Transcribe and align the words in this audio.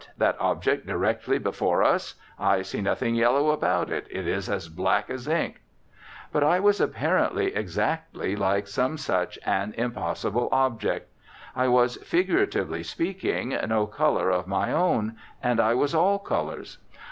that 0.17 0.35
object 0.41 0.87
directly 0.87 1.37
before 1.37 1.83
us? 1.83 2.15
I 2.39 2.63
see 2.63 2.81
nothing 2.81 3.13
yellow 3.13 3.51
about 3.51 3.91
it; 3.91 4.07
it 4.09 4.27
is 4.27 4.49
as 4.49 4.67
black 4.67 5.11
as 5.11 5.27
ink." 5.27 5.61
But 6.31 6.43
I 6.43 6.59
was 6.59 6.81
apparently 6.81 7.53
exactly 7.55 8.35
like 8.35 8.65
such 8.65 9.37
an 9.45 9.75
impossible 9.77 10.49
object. 10.51 11.13
I 11.55 11.67
was, 11.67 11.97
figuratively 11.97 12.81
speaking, 12.81 13.49
no 13.67 13.85
colour 13.85 14.31
of 14.31 14.47
my 14.47 14.71
own 14.71 15.17
and 15.43 15.59
I 15.59 15.75
was 15.75 15.93
all 15.93 16.17
colours. 16.17 16.79